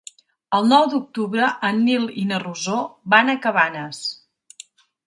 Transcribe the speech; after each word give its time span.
El 0.59 0.63
nou 0.69 0.87
d'octubre 0.93 1.51
en 1.69 1.83
Nil 1.89 2.09
i 2.23 2.27
na 2.33 2.41
Rosó 2.47 2.81
van 3.17 3.35
a 3.37 3.39
Cabanes. 3.47 4.07